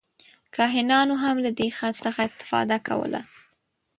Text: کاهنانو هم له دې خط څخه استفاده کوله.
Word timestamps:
کاهنانو 0.55 1.15
هم 1.23 1.35
له 1.45 1.51
دې 1.59 1.69
خط 1.77 1.95
څخه 2.05 2.21
استفاده 2.29 2.77
کوله. 2.87 3.21